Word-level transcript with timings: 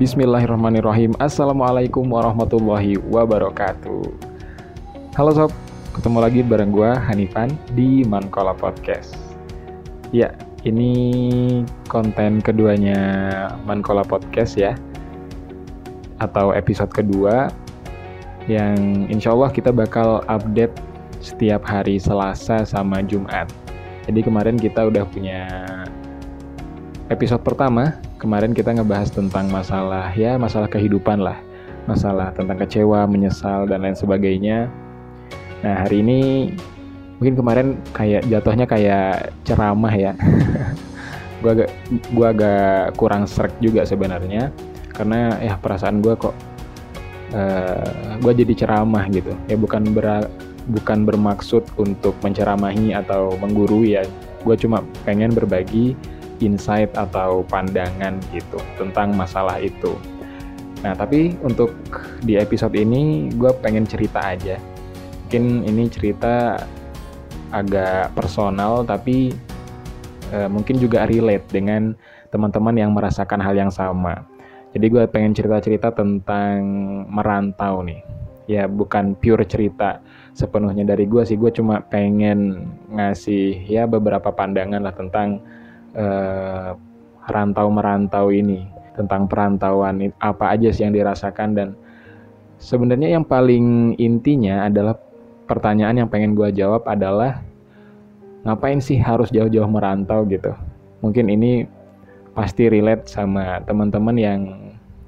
Bismillahirrahmanirrahim. 0.00 1.12
Assalamualaikum 1.20 2.08
warahmatullahi 2.08 2.96
wabarakatuh. 3.12 4.08
Halo 5.12 5.30
sob, 5.36 5.52
ketemu 5.92 6.18
lagi 6.24 6.40
bareng 6.40 6.72
gue 6.72 6.88
Hanifan 6.88 7.52
di 7.76 8.00
Mankola 8.08 8.56
Podcast. 8.56 9.12
Ya, 10.08 10.32
ini 10.64 11.60
konten 11.92 12.40
keduanya 12.40 12.96
Mankola 13.68 14.00
Podcast 14.00 14.56
ya. 14.56 14.72
Atau 16.16 16.56
episode 16.56 16.88
kedua 16.96 17.52
Yang 18.48 18.80
insya 19.12 19.36
Allah 19.36 19.52
kita 19.52 19.68
bakal 19.68 20.24
update 20.32 20.72
setiap 21.20 21.60
hari 21.60 22.00
Selasa 22.00 22.64
sama 22.64 23.04
Jumat. 23.04 23.52
Jadi 24.08 24.24
kemarin 24.24 24.56
kita 24.56 24.88
udah 24.88 25.04
punya 25.12 25.44
episode 27.10 27.42
pertama 27.42 27.98
kemarin 28.22 28.54
kita 28.54 28.70
ngebahas 28.70 29.10
tentang 29.10 29.50
masalah 29.50 30.14
ya 30.14 30.38
masalah 30.38 30.70
kehidupan 30.70 31.18
lah. 31.18 31.36
Masalah 31.90 32.30
tentang 32.38 32.54
kecewa 32.62 33.02
menyesal 33.10 33.66
dan 33.66 33.82
lain 33.82 33.98
sebagainya. 33.98 34.70
Nah 35.66 35.74
hari 35.84 36.06
ini 36.06 36.18
mungkin 37.18 37.34
kemarin 37.34 37.66
kayak 37.90 38.30
jatuhnya 38.30 38.64
kayak 38.64 39.34
ceramah 39.42 39.90
ya. 39.90 40.14
Gue 41.42 41.50
agak 41.56 41.70
gua 42.12 42.36
agak 42.36 43.00
kurang 43.00 43.24
serak 43.26 43.52
juga 43.58 43.82
sebenarnya. 43.82 44.54
Karena 44.92 45.40
ya 45.40 45.56
perasaan 45.56 46.04
gue 46.04 46.12
kok 46.12 46.36
uh, 47.32 47.40
eh, 47.40 48.20
gue 48.20 48.32
jadi 48.44 48.52
ceramah 48.52 49.08
gitu. 49.08 49.32
Ya 49.48 49.56
bukan 49.56 49.96
ber 49.96 50.28
bukan 50.68 51.08
bermaksud 51.08 51.64
untuk 51.80 52.12
menceramahi 52.20 52.92
atau 52.92 53.40
menggurui 53.40 53.96
ya. 53.96 54.04
Gue 54.44 54.52
cuma 54.60 54.84
pengen 55.08 55.32
berbagi 55.32 55.96
insight 56.40 56.90
atau 56.96 57.44
pandangan 57.46 58.16
gitu 58.34 58.58
tentang 58.80 59.12
masalah 59.14 59.60
itu. 59.60 59.94
Nah, 60.80 60.96
tapi 60.96 61.36
untuk 61.44 61.76
di 62.24 62.40
episode 62.40 62.72
ini 62.72 63.28
gue 63.36 63.52
pengen 63.60 63.84
cerita 63.84 64.20
aja. 64.24 64.56
Mungkin 65.28 65.68
ini 65.68 65.86
cerita 65.92 66.56
agak 67.52 68.16
personal 68.16 68.82
tapi 68.86 69.34
uh, 70.32 70.48
mungkin 70.48 70.80
juga 70.80 71.04
relate 71.06 71.44
dengan 71.52 71.94
teman-teman 72.32 72.74
yang 72.78 72.90
merasakan 72.96 73.42
hal 73.42 73.54
yang 73.54 73.70
sama. 73.70 74.24
Jadi 74.70 74.86
gue 74.86 75.02
pengen 75.10 75.34
cerita-cerita 75.34 75.90
tentang 75.90 76.62
merantau 77.10 77.82
nih. 77.82 78.00
Ya 78.46 78.66
bukan 78.66 79.14
pure 79.18 79.46
cerita 79.46 80.02
sepenuhnya 80.34 80.86
dari 80.86 81.06
gue 81.06 81.22
sih. 81.26 81.34
Gue 81.34 81.50
cuma 81.50 81.82
pengen 81.82 82.70
ngasih 82.90 83.66
ya 83.66 83.86
beberapa 83.90 84.30
pandangan 84.30 84.82
lah 84.82 84.94
tentang 84.94 85.42
uh, 85.94 86.76
rantau 87.30 87.70
merantau 87.70 88.34
ini 88.34 88.66
tentang 88.98 89.30
perantauan 89.30 90.10
apa 90.20 90.54
aja 90.54 90.68
sih 90.74 90.84
yang 90.84 90.94
dirasakan. 90.94 91.56
Dan 91.56 91.68
sebenarnya 92.60 93.16
yang 93.16 93.24
paling 93.24 93.96
intinya 93.96 94.66
adalah 94.66 94.98
pertanyaan 95.46 96.04
yang 96.04 96.08
pengen 96.10 96.36
gue 96.36 96.50
jawab 96.54 96.86
adalah 96.86 97.42
ngapain 98.44 98.80
sih 98.80 98.98
harus 99.00 99.32
jauh-jauh 99.32 99.68
merantau 99.68 100.26
gitu? 100.26 100.52
Mungkin 101.00 101.32
ini 101.32 101.64
pasti 102.36 102.70
relate 102.70 103.10
sama 103.10 103.58
teman-teman 103.66 104.16
yang 104.16 104.40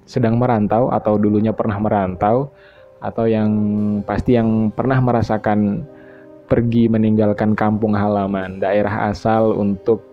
sedang 0.04 0.36
merantau 0.36 0.90
atau 0.90 1.14
dulunya 1.16 1.54
pernah 1.54 1.78
merantau 1.78 2.50
atau 3.02 3.24
yang 3.26 3.50
pasti 4.06 4.38
yang 4.38 4.70
pernah 4.74 4.98
merasakan 5.02 5.86
pergi 6.46 6.90
meninggalkan 6.90 7.56
kampung 7.56 7.96
halaman 7.96 8.60
daerah 8.60 9.10
asal 9.10 9.56
untuk 9.56 10.04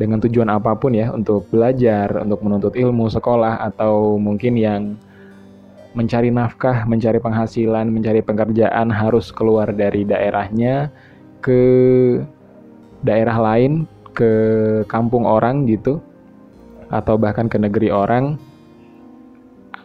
dengan 0.00 0.16
tujuan 0.24 0.48
apa 0.48 0.72
pun 0.80 0.96
ya 0.96 1.12
untuk 1.12 1.44
belajar, 1.52 2.24
untuk 2.24 2.40
menuntut 2.40 2.72
ilmu, 2.72 3.12
sekolah 3.12 3.60
atau 3.68 4.16
mungkin 4.16 4.56
yang 4.56 4.96
mencari 5.92 6.32
nafkah, 6.32 6.88
mencari 6.88 7.20
penghasilan, 7.20 7.92
mencari 7.92 8.24
pekerjaan 8.24 8.88
harus 8.88 9.28
keluar 9.28 9.68
dari 9.76 10.08
daerahnya 10.08 10.88
ke 11.44 11.60
daerah 13.04 13.36
lain, 13.36 13.84
ke 14.16 14.32
kampung 14.88 15.28
orang 15.28 15.68
gitu 15.68 16.00
atau 16.88 17.20
bahkan 17.20 17.44
ke 17.44 17.60
negeri 17.60 17.92
orang. 17.92 18.40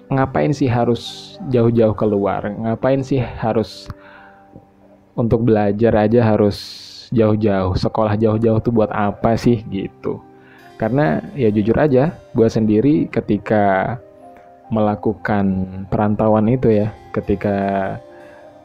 Ngapain 0.07 0.55
sih 0.55 0.71
harus 0.71 1.35
jauh-jauh 1.51 1.97
keluar? 1.97 2.45
Ngapain 2.47 3.03
sih 3.03 3.19
harus 3.19 3.91
untuk 5.17 5.43
belajar 5.43 5.91
aja 6.07 6.23
harus 6.23 6.57
jauh-jauh 7.15 7.79
sekolah 7.79 8.19
jauh-jauh 8.19 8.59
tuh 8.59 8.75
buat 8.75 8.91
apa 8.91 9.39
sih 9.39 9.63
gitu. 9.71 10.19
Karena 10.75 11.23
ya 11.33 11.47
jujur 11.47 11.75
aja 11.79 12.11
gue 12.35 12.47
sendiri 12.51 13.07
ketika 13.07 13.95
melakukan 14.67 15.63
perantauan 15.87 16.51
itu 16.51 16.83
ya 16.83 16.91
ketika 17.15 17.55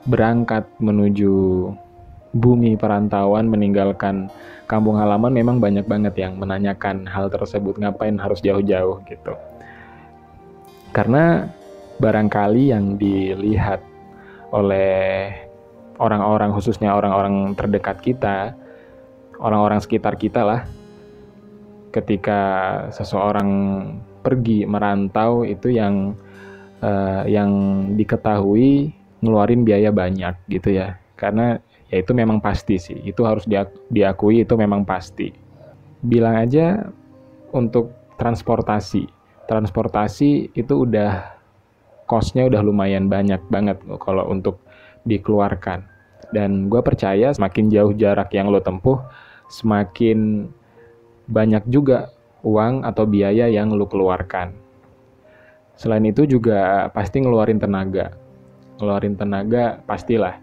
berangkat 0.09 0.66
menuju 0.83 1.71
bumi 2.34 2.75
perantauan 2.75 3.47
meninggalkan 3.47 4.27
kampung 4.66 4.99
halaman 4.99 5.34
memang 5.34 5.59
banyak 5.59 5.87
banget 5.87 6.15
yang 6.19 6.39
menanyakan 6.39 7.06
hal 7.06 7.31
tersebut 7.31 7.78
ngapain 7.78 8.19
harus 8.19 8.43
jauh-jauh 8.43 9.03
gitu. 9.06 9.34
Karena 10.91 11.47
barangkali 12.03 12.75
yang 12.75 12.99
dilihat 12.99 13.83
oleh 14.50 15.31
orang-orang 16.00 16.50
khususnya 16.56 16.97
orang-orang 16.97 17.53
terdekat 17.53 18.00
kita, 18.00 18.56
orang-orang 19.37 19.78
sekitar 19.84 20.16
kita 20.16 20.41
lah. 20.43 20.61
Ketika 21.93 22.41
seseorang 22.97 23.50
pergi 24.25 24.65
merantau 24.65 25.44
itu 25.44 25.69
yang 25.69 26.16
uh, 26.81 27.22
yang 27.28 27.50
diketahui 28.00 28.97
ngeluarin 29.21 29.62
biaya 29.62 29.93
banyak 29.93 30.34
gitu 30.49 30.72
ya. 30.81 30.97
Karena 31.21 31.60
ya 31.93 32.00
itu 32.00 32.16
memang 32.16 32.41
pasti 32.41 32.81
sih. 32.81 32.97
Itu 33.05 33.28
harus 33.28 33.44
diakui 33.93 34.41
itu 34.41 34.55
memang 34.56 34.89
pasti. 34.89 35.28
Bilang 36.00 36.41
aja 36.41 36.89
untuk 37.53 37.93
transportasi. 38.16 39.05
Transportasi 39.44 40.55
itu 40.55 40.75
udah 40.87 41.41
costnya 42.06 42.47
udah 42.47 42.62
lumayan 42.62 43.06
banyak 43.06 43.39
banget 43.50 43.78
kalau 44.03 44.27
untuk 44.31 44.59
dikeluarkan. 45.05 45.87
Dan 46.31 46.71
gue 46.71 46.78
percaya 46.81 47.34
semakin 47.34 47.66
jauh 47.72 47.93
jarak 47.94 48.31
yang 48.34 48.49
lo 48.53 48.62
tempuh, 48.62 49.03
semakin 49.50 50.47
banyak 51.27 51.66
juga 51.66 52.15
uang 52.47 52.87
atau 52.87 53.05
biaya 53.05 53.50
yang 53.50 53.75
lo 53.75 53.87
keluarkan. 53.91 54.55
Selain 55.75 56.05
itu 56.05 56.28
juga 56.28 56.89
pasti 56.93 57.25
ngeluarin 57.25 57.59
tenaga. 57.59 58.12
Ngeluarin 58.78 59.16
tenaga 59.16 59.81
pastilah. 59.89 60.37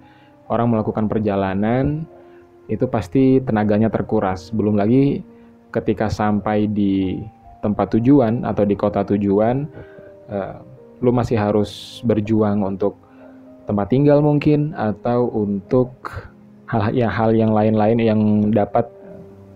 Orang 0.49 0.73
melakukan 0.73 1.05
perjalanan 1.05 2.07
itu 2.67 2.89
pasti 2.89 3.39
tenaganya 3.43 3.87
terkuras. 3.87 4.49
Belum 4.51 4.75
lagi 4.75 5.21
ketika 5.71 6.09
sampai 6.09 6.67
di 6.67 7.21
tempat 7.61 7.95
tujuan 7.95 8.43
atau 8.47 8.63
di 8.63 8.75
kota 8.75 9.03
tujuan, 9.05 9.67
uh, 10.31 10.57
lu 11.03 11.13
masih 11.13 11.37
harus 11.37 12.01
berjuang 12.01 12.65
untuk 12.65 12.97
tempat 13.67 13.91
tinggal 13.91 14.23
mungkin 14.23 14.71
atau 14.73 15.27
untuk 15.35 15.91
hal 16.71 16.95
ya 16.95 17.11
hal 17.11 17.35
yang 17.35 17.51
lain-lain 17.51 17.99
yang 17.99 18.21
dapat 18.55 18.87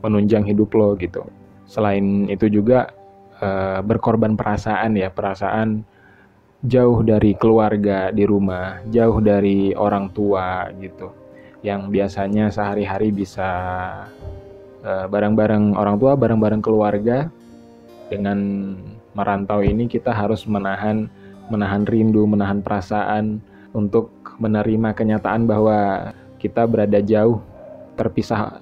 menunjang 0.03 0.43
hidup 0.43 0.75
lo 0.75 0.99
gitu. 0.99 1.23
Selain 1.63 2.27
itu 2.27 2.51
juga 2.51 2.91
uh, 3.39 3.79
berkorban 3.79 4.35
perasaan 4.35 4.99
ya, 4.99 5.07
perasaan 5.07 5.87
jauh 6.67 7.01
dari 7.01 7.33
keluarga 7.39 8.11
di 8.11 8.27
rumah, 8.27 8.83
jauh 8.91 9.23
dari 9.23 9.71
orang 9.73 10.11
tua 10.11 10.69
gitu. 10.77 11.09
Yang 11.63 11.81
biasanya 11.93 12.49
sehari-hari 12.49 13.13
bisa 13.13 13.49
barang 14.81 15.05
eh, 15.05 15.07
bareng-bareng 15.13 15.77
orang 15.77 15.97
tua, 16.01 16.17
bareng-bareng 16.17 16.61
keluarga. 16.61 17.29
Dengan 18.09 18.37
merantau 19.13 19.61
ini 19.61 19.85
kita 19.85 20.09
harus 20.09 20.43
menahan 20.49 21.05
menahan 21.53 21.85
rindu, 21.85 22.25
menahan 22.25 22.65
perasaan, 22.65 23.39
untuk 23.71 24.11
menerima 24.39 24.91
kenyataan 24.91 25.47
bahwa 25.47 26.11
kita 26.41 26.67
berada 26.67 26.99
jauh 26.99 27.39
terpisah 27.95 28.59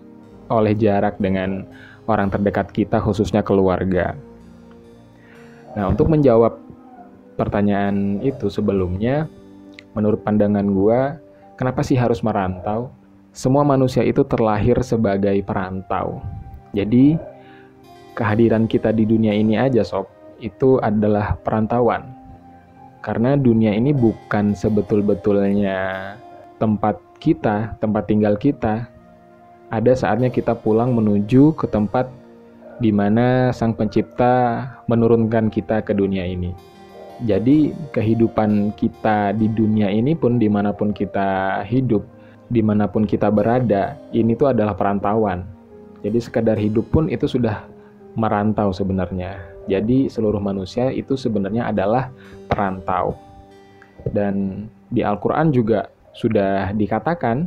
oleh 0.50 0.74
jarak 0.74 1.18
dengan 1.22 1.66
orang 2.10 2.30
terdekat 2.34 2.74
kita 2.74 2.98
khususnya 2.98 3.46
keluarga. 3.46 4.18
Nah, 5.78 5.94
untuk 5.94 6.10
menjawab 6.10 6.58
pertanyaan 7.38 8.20
itu 8.26 8.50
sebelumnya 8.50 9.30
menurut 9.94 10.26
pandangan 10.26 10.66
gua, 10.74 11.22
kenapa 11.56 11.86
sih 11.86 11.96
harus 11.96 12.20
merantau? 12.26 12.90
Semua 13.30 13.62
manusia 13.62 14.02
itu 14.02 14.26
terlahir 14.26 14.82
sebagai 14.82 15.38
perantau. 15.46 16.20
Jadi, 16.74 17.16
kehadiran 18.18 18.66
kita 18.66 18.90
di 18.90 19.06
dunia 19.06 19.32
ini 19.32 19.56
aja 19.56 19.86
sob, 19.86 20.10
itu 20.42 20.82
adalah 20.82 21.38
perantauan 21.40 22.19
karena 23.00 23.40
dunia 23.40 23.72
ini 23.72 23.96
bukan 23.96 24.52
sebetul-betulnya 24.52 26.14
tempat 26.60 27.00
kita, 27.20 27.80
tempat 27.80 28.04
tinggal 28.08 28.36
kita. 28.36 28.88
Ada 29.70 29.94
saatnya 29.96 30.34
kita 30.34 30.58
pulang 30.58 30.92
menuju 30.98 31.54
ke 31.56 31.70
tempat 31.70 32.10
di 32.80 32.90
mana 32.90 33.52
Sang 33.56 33.76
Pencipta 33.76 34.66
menurunkan 34.88 35.52
kita 35.52 35.84
ke 35.84 35.94
dunia 35.94 36.26
ini. 36.26 36.56
Jadi, 37.20 37.76
kehidupan 37.92 38.80
kita 38.80 39.36
di 39.36 39.52
dunia 39.52 39.92
ini 39.92 40.16
pun, 40.16 40.40
di 40.40 40.48
mana 40.48 40.72
pun 40.72 40.96
kita 40.96 41.62
hidup, 41.68 42.08
di 42.48 42.64
mana 42.64 42.88
pun 42.88 43.04
kita 43.04 43.28
berada, 43.28 44.00
ini 44.16 44.40
tuh 44.40 44.56
adalah 44.56 44.72
perantauan. 44.72 45.44
Jadi, 46.00 46.18
sekedar 46.24 46.56
hidup 46.56 46.88
pun 46.88 47.12
itu 47.12 47.28
sudah 47.28 47.68
merantau 48.16 48.72
sebenarnya. 48.72 49.59
Jadi, 49.70 50.10
seluruh 50.10 50.42
manusia 50.42 50.90
itu 50.90 51.14
sebenarnya 51.14 51.70
adalah 51.70 52.10
perantau. 52.50 53.14
Dan 54.10 54.66
di 54.90 55.06
Al-Quran 55.06 55.54
juga 55.54 55.94
sudah 56.18 56.74
dikatakan, 56.74 57.46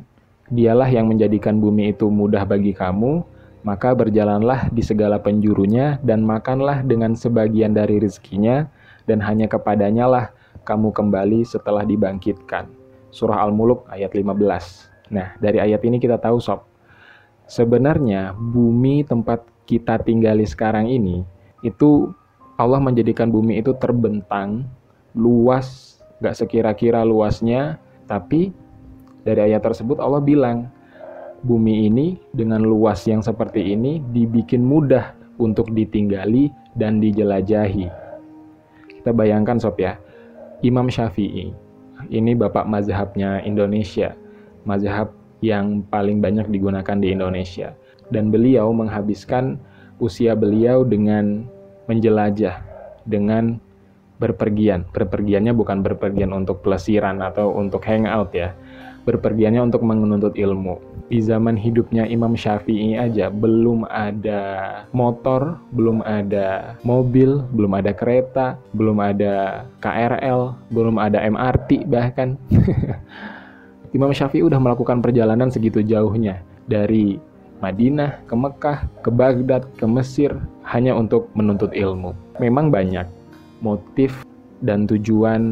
dialah 0.48 0.86
yang 0.86 1.10
menjadikan 1.10 1.58
bumi 1.58 1.90
itu 1.90 2.06
mudah 2.06 2.46
bagi 2.46 2.70
kamu, 2.70 3.26
maka 3.66 3.94
berjalanlah 3.94 4.70
di 4.70 4.82
segala 4.82 5.18
penjurunya 5.18 5.98
dan 6.02 6.22
makanlah 6.22 6.82
dengan 6.86 7.14
sebagian 7.18 7.74
dari 7.74 7.98
rezekinya, 7.98 8.70
dan 9.06 9.18
hanya 9.22 9.50
kepadanya 9.50 10.06
lah 10.06 10.24
kamu 10.62 10.94
kembali 10.94 11.42
setelah 11.42 11.82
dibangkitkan. 11.82 12.70
Surah 13.10 13.42
Al-Muluk 13.42 13.90
ayat 13.90 14.14
15. 14.14 15.10
Nah, 15.12 15.34
dari 15.42 15.58
ayat 15.60 15.82
ini 15.84 16.00
kita 16.00 16.16
tahu 16.16 16.40
sob, 16.40 16.64
sebenarnya 17.44 18.32
bumi 18.32 19.04
tempat 19.04 19.44
kita 19.68 20.00
tinggali 20.00 20.48
sekarang 20.48 20.88
ini, 20.88 21.26
itu 21.62 22.10
Allah 22.58 22.78
menjadikan 22.78 23.30
bumi 23.32 23.58
itu 23.62 23.74
terbentang, 23.78 24.66
luas, 25.16 25.98
gak 26.20 26.36
sekira-kira 26.36 27.02
luasnya, 27.02 27.80
tapi 28.06 28.54
dari 29.22 29.50
ayat 29.50 29.62
tersebut 29.64 29.98
Allah 29.98 30.22
bilang, 30.22 30.68
bumi 31.42 31.90
ini 31.90 32.06
dengan 32.30 32.62
luas 32.62 33.02
yang 33.06 33.22
seperti 33.22 33.74
ini 33.74 33.98
dibikin 34.14 34.62
mudah 34.62 35.14
untuk 35.42 35.70
ditinggali 35.74 36.50
dan 36.78 37.02
dijelajahi. 37.02 37.90
Kita 39.02 39.10
bayangkan 39.10 39.58
sob 39.58 39.78
ya, 39.82 39.98
Imam 40.62 40.86
Syafi'i, 40.86 41.50
ini 42.10 42.32
bapak 42.38 42.66
mazhabnya 42.70 43.42
Indonesia, 43.42 44.14
mazhab 44.62 45.10
yang 45.42 45.82
paling 45.90 46.22
banyak 46.22 46.46
digunakan 46.50 46.96
di 47.02 47.10
Indonesia. 47.10 47.74
Dan 48.14 48.30
beliau 48.30 48.70
menghabiskan 48.70 49.58
usia 49.98 50.38
beliau 50.38 50.86
dengan 50.86 51.46
menjelajah, 51.90 52.72
dengan 53.06 53.58
berpergian. 54.22 54.86
Berpergiannya 54.94 55.50
bukan 55.54 55.82
berpergian 55.82 56.30
untuk 56.30 56.62
pelesiran 56.62 57.18
atau 57.18 57.50
untuk 57.58 57.82
hangout 57.82 58.30
ya, 58.30 58.54
berpergiannya 59.02 59.58
untuk 59.66 59.82
menuntut 59.82 60.38
ilmu. 60.38 60.78
Di 61.10 61.20
zaman 61.20 61.58
hidupnya 61.58 62.08
Imam 62.08 62.38
Syafi'i 62.38 62.96
aja 62.96 63.28
belum 63.28 63.84
ada 63.90 64.40
motor, 64.94 65.58
belum 65.74 66.00
ada 66.06 66.78
mobil, 66.86 67.42
belum 67.52 67.76
ada 67.76 67.92
kereta, 67.92 68.56
belum 68.72 69.02
ada 69.02 69.66
KRL, 69.82 70.54
belum 70.70 70.96
ada 70.96 71.18
MRT 71.20 71.90
bahkan. 71.90 72.38
Imam 73.96 74.08
Syafi'i 74.08 74.40
udah 74.40 74.56
melakukan 74.56 75.04
perjalanan 75.04 75.52
segitu 75.52 75.84
jauhnya 75.84 76.40
dari 76.64 77.20
Madinah 77.62 78.26
ke 78.26 78.34
Mekah, 78.34 78.78
ke 79.06 79.10
Baghdad, 79.14 79.62
ke 79.78 79.86
Mesir 79.86 80.34
hanya 80.66 80.98
untuk 80.98 81.30
menuntut 81.38 81.70
ilmu. 81.70 82.10
Memang 82.42 82.74
banyak 82.74 83.06
motif 83.62 84.26
dan 84.66 84.90
tujuan 84.90 85.42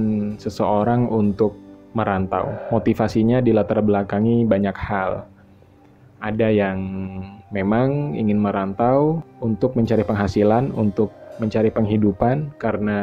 seseorang 0.42 1.06
untuk 1.06 1.54
merantau. 1.94 2.50
Motivasinya 2.74 3.38
dilatar 3.38 3.78
belakangi 3.78 4.42
banyak 4.42 4.74
hal. 4.74 5.26
Ada 6.20 6.52
yang 6.52 6.78
memang 7.54 8.18
ingin 8.18 8.42
merantau 8.42 9.22
untuk 9.40 9.78
mencari 9.78 10.04
penghasilan, 10.04 10.74
untuk 10.74 11.14
mencari 11.40 11.72
penghidupan 11.72 12.52
karena 12.60 13.00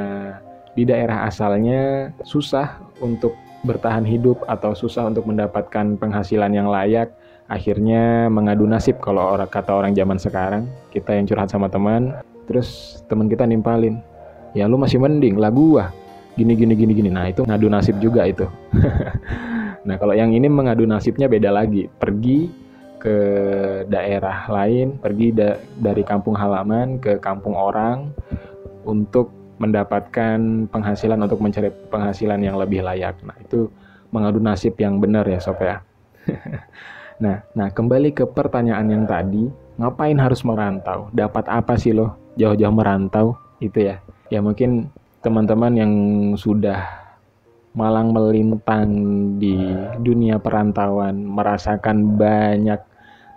di 0.77 0.85
daerah 0.85 1.25
asalnya 1.25 2.13
susah 2.21 2.77
untuk 3.01 3.33
bertahan 3.65 4.05
hidup 4.05 4.45
atau 4.45 4.77
susah 4.77 5.09
untuk 5.09 5.25
mendapatkan 5.25 5.97
penghasilan 5.97 6.53
yang 6.53 6.69
layak. 6.69 7.09
Akhirnya 7.47 8.27
mengadu 8.27 8.67
nasib 8.67 8.99
kalau 8.99 9.23
orang 9.23 9.47
kata 9.47 9.71
orang 9.71 9.95
zaman 9.95 10.19
sekarang, 10.19 10.67
kita 10.91 11.15
yang 11.15 11.23
curhat 11.23 11.47
sama 11.47 11.71
teman, 11.71 12.11
terus 12.43 12.99
teman 13.07 13.31
kita 13.31 13.47
nimpalin, 13.47 14.03
ya 14.51 14.67
lu 14.67 14.75
masih 14.75 14.99
mending 14.99 15.39
lah 15.39 15.51
gua. 15.51 15.95
Gini 16.35 16.53
gini 16.53 16.77
gini 16.77 16.93
gini. 16.93 17.09
Nah 17.09 17.31
itu 17.31 17.47
ngadu 17.47 17.67
nasib 17.71 17.97
juga 18.03 18.27
itu. 18.27 18.45
Nah 19.87 19.95
kalau 19.95 20.11
yang 20.11 20.35
ini 20.35 20.51
mengadu 20.51 20.83
nasibnya 20.83 21.31
beda 21.31 21.47
lagi. 21.47 21.87
Pergi 21.87 22.51
ke 22.99 23.17
daerah 23.87 24.43
lain 24.51 24.99
pergi 24.99 25.31
da 25.31 25.55
dari 25.79 26.03
kampung 26.03 26.35
halaman 26.35 26.99
ke 26.99 27.15
kampung 27.23 27.55
orang 27.55 28.11
untuk 28.83 29.31
mendapatkan 29.63 30.67
penghasilan 30.67 31.23
untuk 31.23 31.39
mencari 31.39 31.71
penghasilan 31.87 32.43
yang 32.43 32.59
lebih 32.59 32.83
layak. 32.83 33.15
Nah 33.23 33.39
itu 33.39 33.71
mengadu 34.11 34.43
nasib 34.43 34.75
yang 34.75 34.99
benar 34.99 35.27
ya 35.27 35.39
sob 35.39 35.59
ya 35.59 35.83
nah 37.17 37.41
nah 37.57 37.73
kembali 37.73 38.13
ke 38.13 38.29
pertanyaan 38.29 38.93
yang 38.93 39.05
tadi 39.09 39.49
ngapain 39.77 40.17
harus 40.17 40.41
merantau? 40.41 41.07
Dapat 41.13 41.45
apa 41.47 41.77
sih 41.77 41.93
loh 41.93 42.17
jauh-jauh 42.35 42.73
merantau 42.73 43.37
itu 43.61 43.87
ya? 43.93 44.01
Ya 44.27 44.41
mungkin 44.41 44.89
teman-teman 45.21 45.73
yang 45.77 45.93
sudah 46.35 47.07
malang 47.77 48.09
melintang 48.09 48.89
di 49.37 49.53
dunia 50.01 50.41
perantauan, 50.41 51.21
merasakan 51.21 52.17
banyak 52.17 52.81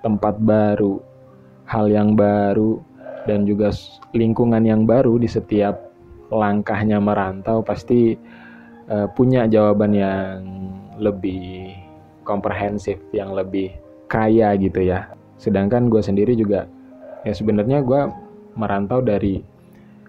tempat 0.01 0.41
baru, 0.41 0.97
hal 1.69 1.93
yang 1.93 2.17
baru, 2.17 2.81
dan 3.29 3.45
juga 3.45 3.69
lingkungan 4.17 4.65
yang 4.65 4.89
baru 4.89 5.21
di 5.21 5.29
setiap 5.29 5.77
langkahnya 6.33 6.97
merantau, 7.05 7.61
pasti 7.61 8.17
uh, 8.89 9.07
punya 9.13 9.45
jawaban 9.45 9.93
yang 9.93 10.41
lebih 10.97 11.77
komprehensif, 12.31 13.03
yang 13.11 13.35
lebih 13.35 13.75
kaya 14.07 14.55
gitu 14.55 14.87
ya. 14.87 15.11
Sedangkan 15.43 15.91
gue 15.91 15.99
sendiri 15.99 16.39
juga, 16.39 16.71
ya 17.27 17.35
sebenarnya 17.35 17.83
gue 17.83 18.07
merantau 18.55 19.03
dari, 19.03 19.43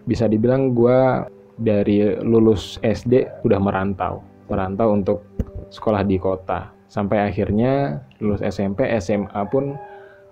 bisa 0.06 0.30
dibilang 0.30 0.78
gue 0.78 1.26
dari 1.58 2.18
lulus 2.22 2.78
SD 2.86 3.42
udah 3.42 3.58
merantau, 3.58 4.22
merantau 4.46 4.94
untuk 4.94 5.26
sekolah 5.74 6.06
di 6.06 6.22
kota. 6.22 6.70
Sampai 6.92 7.24
akhirnya 7.24 8.04
lulus 8.20 8.44
SMP, 8.44 8.86
SMA 9.00 9.42
pun 9.48 9.80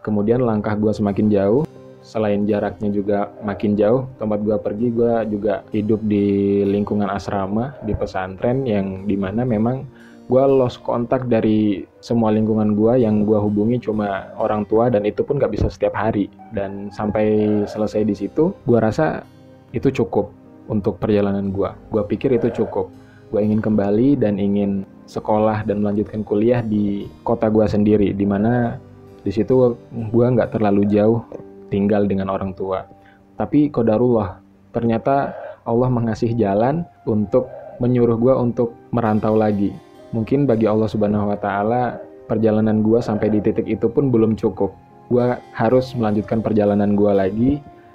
kemudian 0.04 0.44
langkah 0.44 0.76
gue 0.78 0.92
semakin 0.92 1.32
jauh. 1.32 1.64
Selain 2.00 2.48
jaraknya 2.48 2.90
juga 2.90 3.28
makin 3.44 3.76
jauh, 3.76 4.08
tempat 4.18 4.40
gue 4.42 4.58
pergi 4.60 4.88
gue 4.90 5.14
juga 5.36 5.62
hidup 5.76 6.00
di 6.08 6.64
lingkungan 6.64 7.12
asrama, 7.12 7.76
di 7.84 7.92
pesantren 7.92 8.64
yang 8.64 9.04
di 9.04 9.20
mana 9.20 9.44
memang 9.44 9.84
gue 10.30 10.44
lost 10.46 10.86
kontak 10.86 11.26
dari 11.26 11.90
semua 12.06 12.30
lingkungan 12.30 12.78
gue 12.78 13.02
yang 13.02 13.26
gue 13.26 13.36
hubungi 13.42 13.82
cuma 13.82 14.30
orang 14.38 14.62
tua 14.70 14.94
dan 14.94 15.02
itu 15.02 15.26
pun 15.26 15.42
gak 15.42 15.50
bisa 15.50 15.74
setiap 15.74 15.98
hari 15.98 16.30
dan 16.54 16.94
sampai 16.94 17.66
selesai 17.66 18.06
di 18.06 18.14
situ 18.14 18.54
gue 18.70 18.78
rasa 18.78 19.26
itu 19.74 19.90
cukup 19.90 20.30
untuk 20.70 21.02
perjalanan 21.02 21.50
gue. 21.50 21.70
Gue 21.90 22.04
pikir 22.06 22.38
itu 22.38 22.64
cukup. 22.64 22.88
Gue 23.34 23.42
ingin 23.46 23.62
kembali 23.62 24.18
dan 24.22 24.38
ingin 24.38 24.86
sekolah 25.10 25.66
dan 25.66 25.82
melanjutkan 25.82 26.22
kuliah 26.22 26.62
di 26.62 27.10
kota 27.26 27.50
gue 27.50 27.66
sendiri, 27.66 28.14
di 28.14 28.26
mana 28.26 28.78
di 29.26 29.30
situ 29.34 29.78
gue 29.92 30.26
nggak 30.26 30.58
terlalu 30.58 30.86
jauh 30.90 31.26
tinggal 31.74 32.06
dengan 32.06 32.30
orang 32.30 32.54
tua. 32.54 32.86
Tapi 33.38 33.70
kodarullah, 33.70 34.42
ternyata 34.74 35.34
Allah 35.66 35.90
mengasih 35.90 36.34
jalan 36.38 36.86
untuk 37.06 37.50
menyuruh 37.82 38.18
gue 38.18 38.34
untuk 38.34 38.74
merantau 38.90 39.38
lagi. 39.38 39.74
Mungkin 40.10 40.50
bagi 40.50 40.66
Allah 40.66 40.90
Subhanahu 40.90 41.30
Wa 41.30 41.38
Taala 41.38 41.84
perjalanan 42.26 42.82
gue 42.82 42.98
sampai 42.98 43.30
di 43.30 43.42
titik 43.46 43.70
itu 43.70 43.86
pun 43.90 44.10
belum 44.10 44.34
cukup. 44.34 44.74
Gue 45.10 45.38
harus 45.54 45.94
melanjutkan 45.94 46.42
perjalanan 46.42 46.98
gue 46.98 47.12
lagi. 47.14 47.52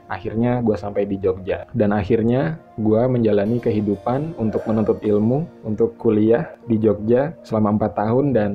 Akhirnya 0.07 0.63
gue 0.63 0.79
sampai 0.79 1.11
di 1.11 1.19
Jogja. 1.19 1.67
Dan 1.75 1.91
akhirnya 1.91 2.59
gue 2.79 3.03
menjalani 3.11 3.59
kehidupan 3.59 4.39
untuk 4.39 4.63
menuntut 4.71 5.03
ilmu 5.03 5.67
untuk 5.67 5.99
kuliah 5.99 6.55
di 6.71 6.79
Jogja 6.79 7.35
selama 7.43 7.75
empat 7.79 7.99
tahun 7.99 8.31
dan 8.31 8.51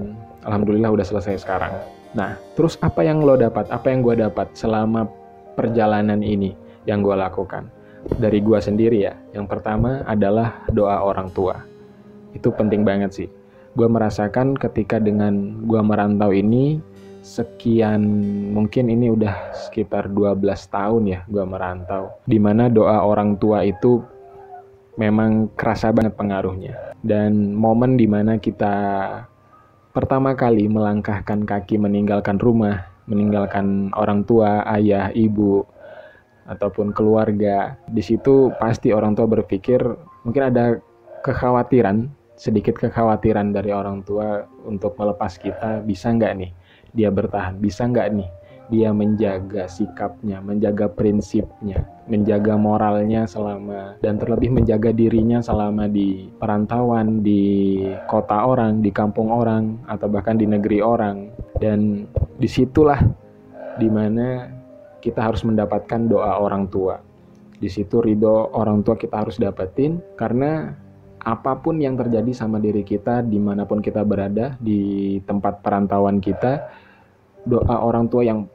alhamdulillah 0.48 0.96
udah 0.96 1.04
selesai 1.08 1.44
sekarang. 1.44 1.75
Nah 2.16 2.39
terus 2.56 2.80
apa 2.80 3.04
yang 3.04 3.20
lo 3.24 3.36
dapat? 3.36 3.68
Apa 3.75 3.92
yang 3.92 4.08
gue 4.08 4.24
dapat 4.24 4.56
selama 4.56 5.04
perjalanan 5.60 6.24
ini 6.24 6.56
yang 6.88 7.04
gue 7.04 7.16
lakukan? 7.16 7.68
Dari 8.08 8.39
gue 8.39 8.60
sendiri 8.63 9.04
ya. 9.04 9.20
Yang 9.36 9.51
pertama 9.51 10.00
adalah 10.08 10.63
doa 10.72 11.04
orang 11.04 11.28
tua. 11.36 11.60
Itu 12.32 12.56
penting 12.56 12.88
banget 12.88 13.12
sih 13.12 13.30
gue 13.78 13.88
merasakan 13.88 14.58
ketika 14.58 14.98
dengan 14.98 15.66
gue 15.66 15.82
merantau 15.82 16.34
ini 16.34 16.82
sekian 17.20 18.02
mungkin 18.56 18.90
ini 18.90 19.12
udah 19.12 19.54
sekitar 19.54 20.10
12 20.10 20.40
tahun 20.72 21.04
ya 21.06 21.20
gue 21.28 21.46
merantau 21.46 22.16
di 22.26 22.40
mana 22.42 22.72
doa 22.72 23.04
orang 23.04 23.36
tua 23.38 23.68
itu 23.68 24.02
memang 24.96 25.52
kerasa 25.54 25.92
banget 25.92 26.16
pengaruhnya 26.16 26.96
dan 27.06 27.54
momen 27.54 28.00
di 28.00 28.08
mana 28.10 28.40
kita 28.40 28.76
pertama 29.94 30.34
kali 30.34 30.66
melangkahkan 30.72 31.44
kaki 31.44 31.78
meninggalkan 31.78 32.40
rumah 32.40 32.90
meninggalkan 33.10 33.90
orang 33.98 34.22
tua 34.24 34.62
ayah 34.70 35.10
ibu 35.18 35.66
ataupun 36.50 36.94
keluarga. 36.94 37.76
Di 37.90 38.06
situ 38.06 38.54
pasti 38.62 38.94
orang 38.94 39.18
tua 39.18 39.26
berpikir 39.26 39.82
mungkin 40.26 40.44
ada 40.54 40.78
kekhawatiran, 41.26 42.10
sedikit 42.39 42.79
kekhawatiran 42.79 43.51
dari 43.51 43.75
orang 43.75 44.00
tua 44.08 44.48
untuk 44.63 44.96
melepas 44.96 45.36
kita, 45.36 45.84
bisa 45.84 46.08
nggak 46.15 46.34
nih 46.39 46.51
dia 46.96 47.12
bertahan, 47.12 47.60
bisa 47.60 47.84
nggak 47.84 48.15
nih 48.15 48.29
dia 48.69 48.93
menjaga 48.93 49.65
sikapnya, 49.65 50.39
menjaga 50.46 50.86
prinsipnya, 50.88 51.89
menjaga 52.05 52.53
moralnya 52.53 53.25
selama 53.25 53.98
dan 54.00 54.22
terlebih 54.22 54.53
menjaga 54.53 54.93
dirinya 54.93 55.41
selama 55.41 55.89
di 55.89 56.29
perantauan, 56.38 57.25
di 57.25 57.81
kota 58.05 58.46
orang, 58.46 58.86
di 58.86 58.93
kampung 58.93 59.34
orang, 59.34 59.81
atau 59.89 60.05
bahkan 60.05 60.38
di 60.38 60.46
negeri 60.46 60.86
orang. 60.86 61.34
Dan 61.60 62.08
di 62.39 62.48
situlah 62.48 63.01
di 63.81 63.89
mana 63.89 64.48
kita 65.01 65.27
harus 65.34 65.41
mendapatkan 65.41 66.05
doa 66.05 66.38
orang 66.38 66.69
tua. 66.69 67.01
Di 67.60 67.67
situ 67.67 68.00
ridho 68.00 68.53
orang 68.55 68.86
tua 68.86 68.96
kita 68.96 69.27
harus 69.27 69.36
dapetin 69.41 70.00
karena 70.15 70.72
apa 71.20 71.60
pun 71.60 71.80
yang 71.80 72.00
terjadi 72.00 72.32
sama 72.32 72.64
diri 72.64 72.84
kita 72.84 73.20
di 73.24 73.38
mana 73.38 73.68
pun 73.68 73.84
kita 73.84 74.08
berada 74.08 74.56
di 74.60 75.20
tempat 75.28 75.60
perantauan 75.60 76.24
kita 76.24 76.64
doa 77.44 77.76
orang 77.84 78.08
tua 78.08 78.24
yang 78.24 78.48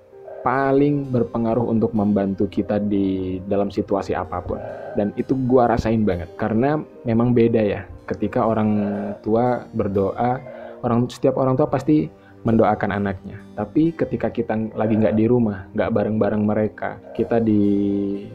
paling 0.45 1.09
berpengaruh 1.09 1.65
untuk 1.65 1.97
membantu 1.97 2.45
kita 2.45 2.77
di 2.77 3.41
dalam 3.49 3.73
situasi 3.73 4.13
apa 4.13 4.45
pun. 4.45 4.61
Dan 4.93 5.17
itu 5.17 5.33
gua 5.49 5.73
rasain 5.73 6.05
banget 6.05 6.29
karena 6.37 6.77
memang 7.09 7.33
beda 7.33 7.65
ya. 7.65 7.89
Ketika 8.05 8.45
orang 8.45 8.77
tua 9.25 9.65
berdoa, 9.73 10.37
orang 10.85 11.09
setiap 11.09 11.41
orang 11.41 11.57
tua 11.57 11.65
pasti 11.73 12.13
mendoakan 12.45 13.01
anaknya. 13.01 13.41
Tapi 13.57 13.97
ketika 13.97 14.29
kita 14.29 14.53
lagi 14.77 15.01
nggak 15.01 15.17
di 15.17 15.25
rumah, 15.25 15.65
nggak 15.73 15.93
bareng-bareng 15.97 16.45
mereka, 16.45 17.01
kita 17.17 17.41
di 17.41 17.65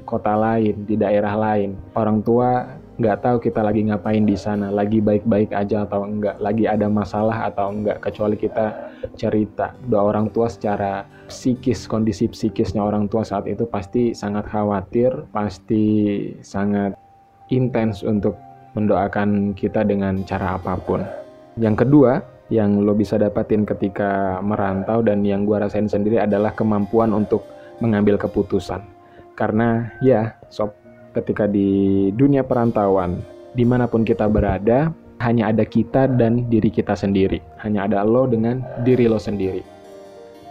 kota 0.02 0.34
lain, 0.34 0.82
di 0.90 0.98
daerah 0.98 1.38
lain, 1.38 1.78
orang 1.94 2.26
tua 2.26 2.66
nggak 3.00 3.24
tahu 3.24 3.38
kita 3.39 3.63
lagi 3.63 3.88
ngapain 3.88 4.27
di 4.27 4.36
sana, 4.36 4.68
lagi 4.68 5.00
baik-baik 5.00 5.56
aja 5.56 5.88
atau 5.88 6.03
enggak, 6.03 6.36
lagi 6.44 6.68
ada 6.68 6.91
masalah 6.91 7.48
atau 7.48 7.72
enggak, 7.72 8.03
kecuali 8.03 8.36
kita 8.36 8.91
cerita. 9.15 9.72
Doa 9.88 10.12
orang 10.12 10.27
tua 10.36 10.51
secara 10.51 11.08
psikis, 11.32 11.88
kondisi 11.88 12.27
psikisnya 12.27 12.84
orang 12.84 13.08
tua 13.08 13.24
saat 13.24 13.48
itu 13.48 13.63
pasti 13.63 14.12
sangat 14.12 14.51
khawatir, 14.51 15.15
pasti 15.32 15.84
sangat 16.44 17.00
intens 17.48 18.03
untuk 18.03 18.36
mendoakan 18.75 19.56
kita 19.56 19.88
dengan 19.88 20.22
cara 20.27 20.60
apa 20.60 20.75
pun. 20.84 21.00
Yang 21.56 21.88
kedua, 21.88 22.20
yang 22.51 22.84
lo 22.84 22.91
bisa 22.98 23.15
dapatin 23.15 23.63
ketika 23.63 24.44
merantau 24.44 25.00
dan 25.00 25.24
yang 25.24 25.48
gue 25.48 25.56
rasain 25.56 25.88
sendiri 25.88 26.20
adalah 26.20 26.51
kemampuan 26.51 27.15
untuk 27.15 27.48
mengambil 27.79 28.20
keputusan. 28.20 28.84
Karena 29.39 29.88
ya, 30.03 30.36
sob, 30.51 30.75
ketika 31.13 31.50
di 31.50 32.10
dunia 32.13 32.46
perantauan, 32.46 33.22
di 33.58 33.66
mana 33.66 33.89
pun 33.89 34.06
kita 34.06 34.30
berada, 34.30 34.94
hanya 35.20 35.51
ada 35.51 35.66
kita 35.68 36.08
dan 36.08 36.48
diri 36.48 36.72
kita 36.72 36.96
sendiri. 36.96 37.42
Hanya 37.60 37.89
ada 37.89 38.06
lo 38.06 38.30
dengan 38.30 38.63
diri 38.86 39.10
lo 39.10 39.20
sendiri. 39.20 39.66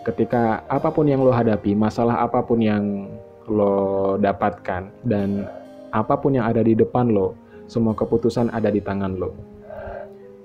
Ketika 0.05 0.65
apa 0.69 0.89
pun 0.93 1.09
yang 1.09 1.23
lo 1.23 1.33
hadapi, 1.33 1.77
masalah 1.77 2.25
apa 2.25 2.43
pun 2.45 2.61
yang 2.61 3.09
lo 3.49 4.17
dapatkan, 4.21 4.93
dan 5.09 5.49
apa 5.93 6.15
pun 6.21 6.37
yang 6.37 6.45
ada 6.49 6.61
di 6.61 6.77
depan 6.77 7.09
lo, 7.09 7.33
semua 7.69 7.97
keputusan 7.97 8.53
ada 8.53 8.69
di 8.69 8.81
tangan 8.81 9.17
lo. 9.17 9.33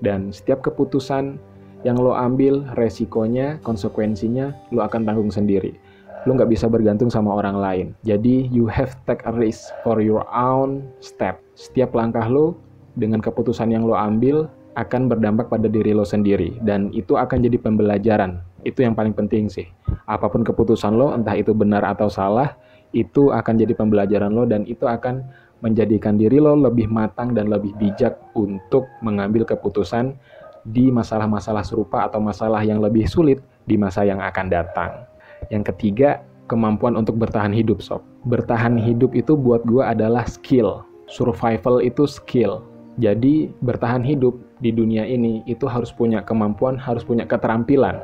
Dan 0.00 0.32
setiap 0.32 0.64
keputusan 0.64 1.36
yang 1.84 2.00
lo 2.00 2.16
ambil, 2.16 2.64
resikonya, 2.76 3.60
konsekuensinya, 3.60 4.52
lo 4.72 4.84
akan 4.84 5.04
tanggung 5.04 5.32
sendiri 5.32 5.83
lu 6.24 6.36
nggak 6.36 6.50
bisa 6.50 6.66
bergantung 6.68 7.12
sama 7.12 7.36
orang 7.36 7.56
lain. 7.60 7.86
Jadi 8.04 8.48
you 8.48 8.64
have 8.68 8.96
take 9.04 9.24
a 9.28 9.32
risk 9.32 9.72
for 9.84 10.00
your 10.00 10.24
own 10.32 10.84
step. 11.04 11.40
Setiap 11.56 11.92
langkah 11.92 12.24
lo 12.24 12.56
dengan 12.96 13.20
keputusan 13.20 13.70
yang 13.72 13.84
lo 13.84 13.96
ambil 13.96 14.48
akan 14.74 15.06
berdampak 15.06 15.46
pada 15.52 15.70
diri 15.70 15.94
lo 15.94 16.02
sendiri 16.02 16.58
dan 16.66 16.90
itu 16.90 17.14
akan 17.14 17.44
jadi 17.44 17.60
pembelajaran. 17.60 18.42
Itu 18.66 18.82
yang 18.82 18.96
paling 18.96 19.14
penting 19.14 19.46
sih. 19.46 19.68
Apa 20.08 20.26
pun 20.32 20.42
keputusan 20.42 20.96
lo, 20.96 21.12
entah 21.12 21.36
itu 21.36 21.52
benar 21.52 21.84
atau 21.84 22.08
salah, 22.08 22.56
itu 22.96 23.30
akan 23.30 23.54
jadi 23.60 23.76
pembelajaran 23.76 24.32
lo 24.32 24.48
dan 24.48 24.64
itu 24.64 24.88
akan 24.88 25.22
menjadikan 25.60 26.16
diri 26.16 26.40
lo 26.40 26.56
lebih 26.56 26.88
matang 26.90 27.32
dan 27.32 27.48
lebih 27.48 27.72
bijak 27.76 28.18
untuk 28.36 28.88
mengambil 29.00 29.44
keputusan 29.48 30.16
di 30.64 30.88
masalah-masalah 30.88 31.60
serupa 31.60 32.08
atau 32.08 32.18
masalah 32.24 32.64
yang 32.64 32.80
lebih 32.80 33.04
sulit 33.04 33.44
di 33.68 33.76
masa 33.76 34.04
yang 34.04 34.20
akan 34.20 34.46
datang. 34.48 35.04
Yang 35.50 35.74
ketiga, 35.74 36.24
kemampuan 36.46 36.94
untuk 36.94 37.16
bertahan 37.16 37.52
hidup, 37.52 37.80
sob. 37.80 38.04
Bertahan 38.28 38.76
hidup 38.76 39.12
itu 39.16 39.36
buat 39.36 39.64
gue 39.64 39.84
adalah 39.84 40.24
skill. 40.28 40.84
Survival 41.08 41.84
itu 41.84 42.08
skill. 42.08 42.64
Jadi 43.02 43.50
bertahan 43.64 44.06
hidup 44.06 44.38
di 44.62 44.70
dunia 44.70 45.02
ini 45.02 45.42
itu 45.50 45.66
harus 45.66 45.90
punya 45.90 46.22
kemampuan, 46.22 46.78
harus 46.78 47.02
punya 47.02 47.26
keterampilan 47.26 47.98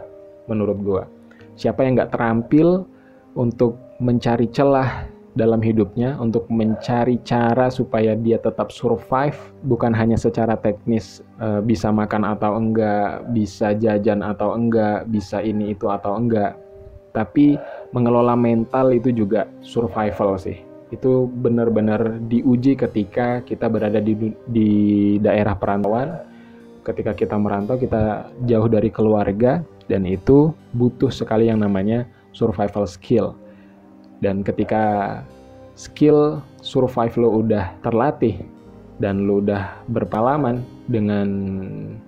menurut 0.50 0.78
gue. 0.82 1.02
Siapa 1.54 1.87
yang 1.87 1.94
nggak 1.94 2.12
terampil 2.12 2.85
untuk 3.38 3.78
mencari 4.02 4.50
celah 4.50 5.06
dalam 5.38 5.62
hidupnya, 5.62 6.18
untuk 6.18 6.50
mencari 6.50 7.23
cara 7.23 7.70
supaya 7.70 8.18
dia 8.18 8.37
tetap 8.42 8.75
survive, 8.75 9.38
bukan 9.62 9.94
hanya 9.94 10.18
secara 10.18 10.59
teknis 10.59 11.23
e, 11.38 11.62
bisa 11.62 11.94
makan 11.94 12.26
atau 12.26 12.59
enggak, 12.59 13.30
bisa 13.30 13.70
jajan 13.78 14.26
atau 14.26 14.59
enggak, 14.59 15.06
bisa 15.06 15.38
ini 15.38 15.70
itu 15.70 15.87
atau 15.87 16.18
enggak, 16.18 16.59
tapi 17.11 17.59
mengelola 17.90 18.38
mental 18.38 18.95
itu 18.95 19.11
juga 19.11 19.47
survival 19.62 20.38
sih. 20.38 20.59
Itu 20.90 21.31
benar-benar 21.31 22.19
diuji 22.26 22.75
ketika 22.75 23.43
kita 23.47 23.71
berada 23.71 24.02
di, 24.02 24.35
di 24.50 24.71
daerah 25.23 25.55
perantauan. 25.55 26.26
Ketika 26.81 27.12
kita 27.12 27.37
merantau 27.37 27.76
kita 27.76 28.33
jauh 28.49 28.67
dari 28.67 28.88
keluarga 28.88 29.61
dan 29.87 30.09
itu 30.09 30.50
butuh 30.75 31.12
sekali 31.12 31.47
yang 31.52 31.62
namanya 31.62 32.09
survival 32.33 32.88
skill. 32.88 33.37
Dan 34.19 34.43
ketika 34.43 35.21
skill 35.76 36.40
survive 36.61 37.14
lo 37.21 37.40
udah 37.45 37.73
terlatih 37.85 38.40
dan 39.00 39.25
lo 39.25 39.40
udah 39.40 39.81
berpengalaman 39.88 40.61
dengan 40.90 41.29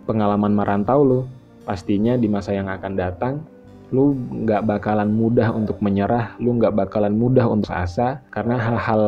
pengalaman 0.04 0.52
merantau 0.52 1.00
lo 1.04 1.21
pastinya 1.64 2.18
di 2.18 2.26
masa 2.26 2.52
yang 2.52 2.68
akan 2.68 2.92
datang 2.99 3.35
lu 3.92 4.16
nggak 4.16 4.64
bakalan 4.64 5.12
mudah 5.12 5.52
untuk 5.52 5.76
menyerah, 5.84 6.32
lu 6.40 6.56
nggak 6.56 6.72
bakalan 6.72 7.12
mudah 7.12 7.44
untuk 7.44 7.76
asa 7.76 8.25
karena 8.32 8.56
hal-hal 8.56 9.04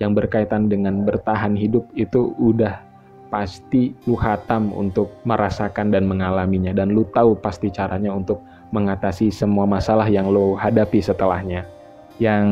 yang 0.00 0.16
berkaitan 0.16 0.72
dengan 0.72 1.04
bertahan 1.04 1.54
hidup 1.54 1.84
itu 1.94 2.32
udah 2.40 2.80
pasti 3.28 3.92
lu 4.08 4.16
hatam 4.16 4.72
untuk 4.72 5.12
merasakan 5.28 5.92
dan 5.92 6.08
mengalaminya 6.08 6.72
dan 6.72 6.96
lu 6.96 7.04
tahu 7.12 7.36
pasti 7.36 7.68
caranya 7.68 8.10
untuk 8.10 8.40
mengatasi 8.72 9.28
semua 9.30 9.68
masalah 9.68 10.08
yang 10.08 10.32
lu 10.32 10.56
hadapi 10.56 10.98
setelahnya. 10.98 11.68
Yang 12.16 12.46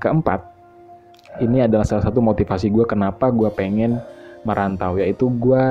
keempat, 0.00 0.40
ini 1.44 1.68
adalah 1.68 1.84
salah 1.84 2.06
satu 2.06 2.18
motivasi 2.24 2.72
gue 2.72 2.86
kenapa 2.88 3.28
gue 3.28 3.50
pengen 3.52 4.00
merantau, 4.46 4.96
yaitu 4.96 5.28
gue 5.28 5.64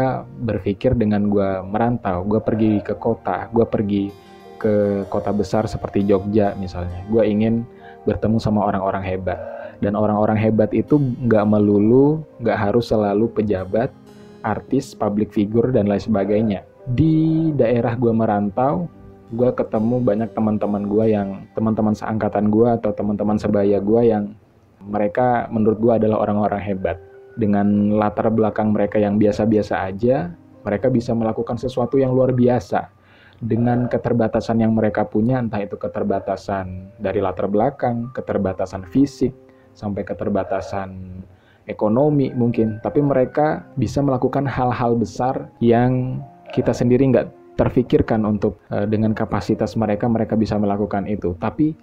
berpikir 0.45 0.93
dengan 0.93 1.25
gue 1.31 1.50
merantau, 1.65 2.24
gue 2.27 2.39
pergi 2.43 2.83
ke 2.83 2.93
kota, 3.00 3.47
gue 3.50 3.65
pergi 3.65 4.26
ke 4.57 5.05
kota 5.07 5.29
besar 5.31 5.69
seperti 5.69 6.03
Jogja 6.03 6.57
misalnya. 6.57 7.05
Gue 7.07 7.29
ingin 7.29 7.63
bertemu 8.03 8.37
sama 8.41 8.65
orang-orang 8.65 9.05
hebat. 9.05 9.39
Dan 9.77 9.93
orang-orang 9.93 10.39
hebat 10.41 10.73
itu 10.73 10.97
nggak 10.97 11.45
melulu, 11.45 12.25
nggak 12.41 12.57
harus 12.57 12.89
selalu 12.89 13.29
pejabat, 13.29 13.93
artis, 14.41 14.97
public 14.97 15.29
figure, 15.29 15.69
dan 15.69 15.85
lain 15.85 16.01
sebagainya. 16.01 16.65
Di 16.89 17.51
daerah 17.53 17.93
gue 17.93 18.09
merantau, 18.09 18.89
gue 19.29 19.49
ketemu 19.53 20.01
banyak 20.01 20.33
teman-teman 20.33 20.83
gue 20.89 21.05
yang 21.13 21.29
teman-teman 21.53 21.93
seangkatan 21.93 22.49
gue 22.49 22.69
atau 22.79 22.89
teman-teman 22.95 23.37
sebaya 23.37 23.77
gue 23.77 24.01
yang 24.07 24.33
mereka 24.81 25.45
menurut 25.53 25.77
gue 25.77 25.93
adalah 25.93 26.25
orang-orang 26.25 26.63
hebat. 26.63 26.97
Dengan 27.37 27.93
latar 27.93 28.33
belakang 28.33 28.73
mereka 28.73 28.97
yang 28.97 29.21
biasa-biasa 29.21 29.85
aja, 29.85 30.33
mereka 30.65 30.89
bisa 30.89 31.13
melakukan 31.13 31.61
sesuatu 31.61 32.01
yang 32.01 32.17
luar 32.17 32.33
biasa 32.33 32.97
dengan 33.38 33.86
keterbatasan 33.86 34.62
yang 34.65 34.74
mereka 34.74 35.06
punya, 35.06 35.38
entah 35.38 35.62
itu 35.62 35.77
keterbatasan 35.77 36.89
dari 36.98 37.22
latar 37.22 37.46
belakang, 37.46 38.10
keterbatasan 38.17 38.82
fisik, 38.89 39.34
sampai 39.77 40.01
keterbatasan 40.01 41.22
ekonomi 41.70 42.34
mungkin, 42.34 42.82
tapi 42.82 42.98
mereka 43.03 43.62
bisa 43.77 44.01
melakukan 44.01 44.50
hal-hal 44.50 44.98
besar 44.98 45.53
yang 45.62 46.24
kita 46.50 46.74
sendiri 46.74 47.06
nggak 47.13 47.29
terfikirkan 47.62 48.25
untuk 48.25 48.58
uh, 48.74 48.89
dengan 48.89 49.13
kapasitas 49.13 49.77
mereka 49.77 50.10
mereka 50.10 50.34
bisa 50.34 50.58
melakukan 50.58 51.06
itu, 51.06 51.38
tapi 51.38 51.77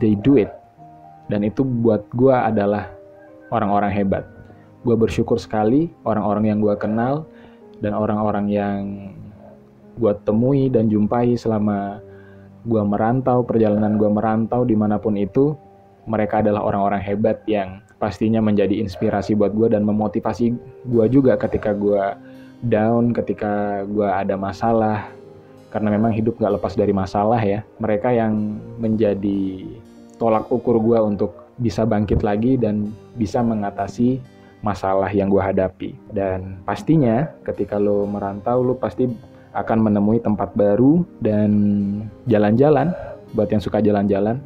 they 0.00 0.16
do 0.24 0.40
it, 0.40 0.48
dan 1.28 1.44
itu 1.44 1.60
buat 1.64 2.08
gue 2.16 2.32
adalah 2.32 2.88
orang-orang 3.52 3.92
hebat. 3.92 4.24
Gue 4.88 4.96
bersyukur 4.96 5.36
sekali 5.36 5.92
orang-orang 6.08 6.48
yang 6.48 6.58
gue 6.64 6.72
kenal 6.80 7.28
dan 7.84 7.92
orang-orang 7.92 8.46
yang 8.48 8.80
gue 9.98 10.12
temui 10.22 10.70
dan 10.70 10.86
jumpai 10.86 11.34
selama 11.34 11.98
gue 12.64 12.82
merantau, 12.82 13.42
perjalanan 13.42 13.98
gue 13.98 14.08
merantau 14.10 14.62
di 14.62 14.78
mana 14.78 14.96
pun 14.98 15.18
itu, 15.18 15.54
mereka 16.08 16.40
adalah 16.40 16.64
orang-orang 16.64 17.02
hebat 17.02 17.42
yang 17.44 17.84
pastinya 17.98 18.38
menjadi 18.38 18.78
inspirasi 18.78 19.34
buat 19.34 19.52
gue 19.52 19.74
dan 19.74 19.82
memotivasi 19.82 20.54
gue 20.88 21.06
juga 21.10 21.34
ketika 21.36 21.74
gue 21.74 22.16
down, 22.66 23.12
ketika 23.14 23.84
gue 23.86 24.06
ada 24.06 24.34
masalah. 24.34 25.10
Karena 25.68 25.92
memang 25.92 26.16
hidup 26.16 26.40
gak 26.40 26.56
lepas 26.56 26.72
dari 26.72 26.96
masalah 26.96 27.36
ya. 27.44 27.60
Mereka 27.76 28.08
yang 28.08 28.56
menjadi 28.80 29.68
tolak 30.16 30.48
ukur 30.48 30.80
gue 30.80 30.96
untuk 30.96 31.52
bisa 31.60 31.84
bangkit 31.84 32.24
lagi 32.24 32.56
dan 32.56 32.88
bisa 33.20 33.44
mengatasi 33.44 34.16
masalah 34.64 35.12
yang 35.12 35.28
gue 35.28 35.42
hadapi. 35.44 35.92
Dan 36.08 36.64
pastinya 36.64 37.28
ketika 37.44 37.76
lo 37.76 38.08
merantau, 38.08 38.64
lo 38.64 38.74
pasti 38.80 39.06
akan 39.58 39.90
menemui 39.90 40.22
tempat 40.22 40.54
baru 40.54 41.02
dan 41.18 41.50
jalan-jalan 42.30 42.94
buat 43.34 43.50
yang 43.50 43.58
suka 43.58 43.82
jalan-jalan. 43.82 44.38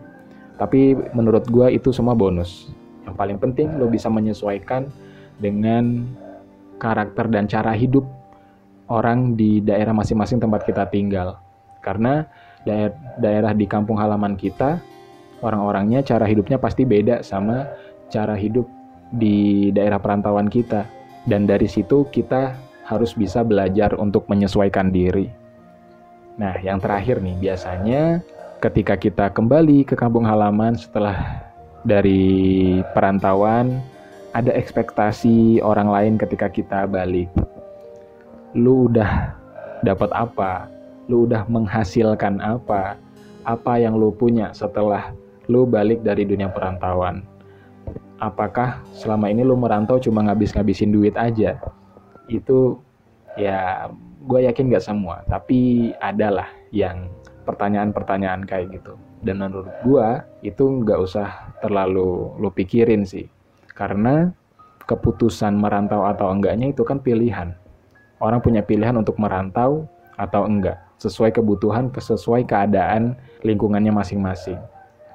Tapi 0.57 0.97
menurut 1.12 1.45
gue 1.52 1.76
itu 1.76 1.92
semua 1.92 2.16
bonus. 2.16 2.73
Yang 3.04 3.14
paling 3.21 3.38
penting 3.38 3.69
lo 3.76 3.92
bisa 3.92 4.09
menyesuaikan 4.09 4.88
dengan 5.37 6.09
karakter 6.81 7.28
dan 7.28 7.45
cara 7.45 7.76
hidup 7.76 8.09
orang 8.88 9.37
di 9.37 9.61
daerah 9.61 9.92
masing-masing 9.92 10.40
tempat 10.40 10.64
kita 10.64 10.88
tinggal. 10.88 11.37
Karena 11.85 12.25
daerah, 12.64 12.97
daerah 13.21 13.52
di 13.52 13.66
kampung 13.69 14.00
halaman 14.00 14.38
kita, 14.38 14.81
orang-orangnya 15.45 16.00
cara 16.00 16.25
hidupnya 16.25 16.57
pasti 16.57 16.88
beda 16.88 17.21
sama 17.21 17.69
cara 18.09 18.38
hidup 18.38 18.64
di 19.12 19.69
daerah 19.75 20.00
perantauan 20.00 20.49
kita. 20.49 20.88
Dan 21.23 21.47
dari 21.47 21.71
situ 21.71 22.07
kita 22.11 22.54
harus 22.87 23.15
bisa 23.15 23.47
belajar 23.47 23.95
untuk 23.97 24.27
menyesuaikan 24.27 24.91
diri. 24.91 25.31
Nah, 26.37 26.57
yang 26.65 26.81
terakhir 26.81 27.21
nih, 27.21 27.37
biasanya 27.39 28.25
ketika 28.62 28.95
kita 28.97 29.27
kembali 29.31 29.85
ke 29.85 29.95
kampung 29.99 30.25
halaman 30.25 30.75
setelah 30.79 31.45
dari 31.83 32.81
perantauan, 32.95 33.83
ada 34.33 34.55
ekspektasi 34.55 35.61
orang 35.61 35.93
lain 35.93 36.15
ketika 36.17 36.49
kita 36.49 36.89
balik. 36.89 37.29
Lu 38.57 38.89
udah 38.89 39.37
dapat 39.85 40.09
apa? 40.15 40.71
Lu 41.11 41.29
udah 41.29 41.45
menghasilkan 41.51 42.41
apa? 42.41 42.97
Apa 43.45 43.83
yang 43.83 43.99
lu 43.99 44.15
punya 44.15 44.55
setelah 44.55 45.12
lu 45.51 45.67
balik 45.69 46.01
dari 46.01 46.25
dunia 46.25 46.49
perantauan? 46.49 47.27
Apakah 48.23 48.79
selama 48.95 49.27
ini 49.29 49.43
lu 49.43 49.59
merantau 49.59 49.99
cuma 49.99 50.23
ngabis-ngabisin 50.23 50.95
duit 50.95 51.19
aja? 51.19 51.59
Itu 52.31 52.79
ya 53.35 53.91
gue 54.23 54.41
yakin 54.47 54.71
gak 54.71 54.87
semua, 54.87 55.26
tapi 55.26 55.91
adalah 55.99 56.47
yang 56.71 57.11
pertanyaan-pertanyaan 57.43 58.47
kayak 58.47 58.79
gitu. 58.79 58.95
Dan 59.23 59.38
menurut 59.38 59.71
gue 59.87 60.09
itu 60.43 60.83
nggak 60.83 60.99
usah 60.99 61.55
terlalu 61.62 62.35
lu 62.43 62.50
pikirin 62.50 63.07
sih 63.07 63.31
karena 63.71 64.35
keputusan 64.87 65.55
merantau 65.55 66.02
atau 66.07 66.31
enggaknya 66.35 66.75
itu 66.75 66.83
kan 66.83 66.99
pilihan. 66.99 67.55
Orang 68.19 68.43
punya 68.43 68.62
pilihan 68.62 68.95
untuk 68.95 69.19
merantau 69.19 69.87
atau 70.14 70.47
enggak, 70.47 70.79
sesuai 71.02 71.35
kebutuhan, 71.35 71.91
sesuai 71.91 72.47
keadaan 72.47 73.19
lingkungannya 73.43 73.91
masing-masing. 73.91 74.59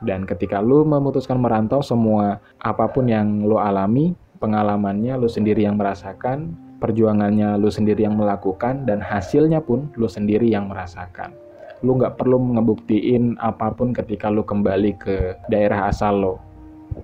Dan 0.03 0.27
ketika 0.27 0.59
lu 0.59 0.83
memutuskan 0.83 1.39
merantau, 1.39 1.79
semua 1.79 2.43
apa 2.59 2.85
pun 2.91 3.07
yang 3.07 3.47
lu 3.47 3.55
alami, 3.57 4.13
pengalamannya 4.43 5.15
lu 5.15 5.31
sendiri 5.31 5.63
yang 5.63 5.79
merasakan, 5.79 6.53
perjuangannya 6.77 7.57
lu 7.57 7.69
sendiri 7.69 8.05
yang 8.05 8.17
melakukan, 8.17 8.85
dan 8.85 9.01
hasilnya 9.01 9.61
pun 9.61 9.89
lu 9.97 10.09
sendiri 10.09 10.47
yang 10.49 10.69
merasakan. 10.69 11.33
Lu 11.85 11.97
nggak 11.97 12.17
perlu 12.17 12.57
ngebuktiin 12.57 13.37
apa 13.37 13.69
pun 13.73 13.93
ketika 13.93 14.33
lu 14.33 14.41
kembali 14.41 14.97
ke 14.97 15.37
daerah 15.49 15.89
asal 15.93 16.17
lo 16.17 16.35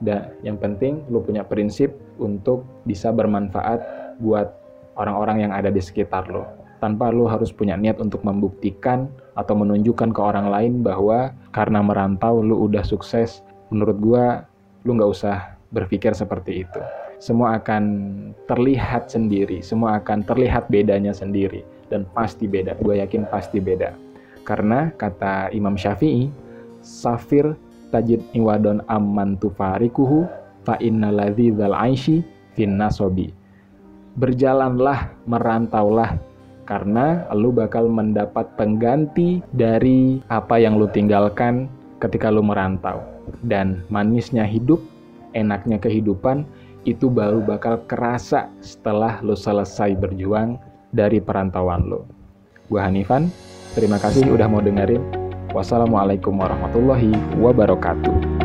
dan 0.01 0.33
yang 0.41 0.57
penting 0.57 1.03
lu 1.11 1.21
punya 1.21 1.45
prinsip 1.45 1.93
untuk 2.17 2.65
bisa 2.87 3.13
bermanfaat 3.13 3.83
buat 4.23 4.49
orang-orang 4.97 5.49
yang 5.49 5.51
ada 5.53 5.69
di 5.69 5.83
sekitar 5.83 6.31
lo. 6.31 6.47
Tanpa 6.81 7.13
lu 7.13 7.29
harus 7.29 7.53
punya 7.53 7.79
niat 7.79 8.01
untuk 8.01 8.25
membuktikan 8.27 9.07
atau 9.39 9.55
menunjukkan 9.55 10.11
ke 10.11 10.21
orang 10.21 10.51
lain 10.51 10.73
bahwa 10.83 11.31
karena 11.55 11.79
merantau 11.79 12.43
lu 12.43 12.67
udah 12.67 12.83
sukses. 12.83 13.39
Menurut 13.71 13.97
gua 14.03 14.25
lu 14.83 14.99
nggak 14.99 15.11
usah 15.11 15.55
berpikir 15.71 16.11
seperti 16.11 16.67
itu. 16.67 16.81
Semua 17.23 17.55
akan 17.55 17.83
terlihat 18.51 19.07
sendiri, 19.07 19.63
semua 19.63 19.95
akan 20.03 20.27
terlihat 20.27 20.67
bedanya 20.67 21.15
sendiri 21.15 21.63
dan 21.87 22.03
pasti 22.11 22.51
beda. 22.51 22.75
Gue 22.83 22.99
yakin 22.99 23.23
pasti 23.31 23.63
beda. 23.63 23.95
Karena 24.43 24.91
kata 24.99 25.47
Imam 25.55 25.79
Syafi'i, 25.79 26.27
safir 26.83 27.55
tajid 27.95 28.19
iwadon 28.35 28.83
amman 28.91 29.39
tufarikuhu 29.39 30.27
fa 30.67 30.75
inna 30.83 31.15
ladzal 31.15 31.71
aishi 31.71 32.27
fin 32.59 32.75
nasobi. 32.75 33.31
Berjalanlah, 34.19 35.15
merantaulah, 35.23 36.19
karena 36.67 37.23
lu 37.31 37.55
bakal 37.55 37.87
mendapat 37.87 38.51
pengganti 38.59 39.39
dari 39.55 40.19
apa 40.27 40.59
yang 40.59 40.75
lu 40.75 40.91
tinggalkan 40.91 41.71
ketika 42.03 42.27
lu 42.27 42.43
merantau. 42.43 42.99
Dan 43.47 43.87
manisnya 43.87 44.43
hidup, 44.43 44.83
enaknya 45.31 45.79
kehidupan, 45.79 46.43
itu 46.83 47.07
baru 47.07 47.39
bakal 47.43 47.83
kerasa 47.87 48.51
setelah 48.59 49.23
lu 49.23 49.35
selesai 49.35 49.95
berjuang 49.95 50.59
dari 50.91 51.23
perantauan 51.23 51.87
lu. 51.87 52.03
Gua 52.67 52.87
Hanifan, 52.87 53.31
terima 53.75 53.99
kasih 53.99 54.27
udah 54.29 54.47
mau 54.47 54.59
dengerin. 54.59 55.03
Wassalamualaikum 55.53 56.33
warahmatullahi 56.33 57.13
wabarakatuh. 57.37 58.42